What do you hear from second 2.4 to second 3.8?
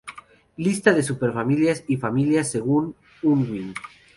según Unwin.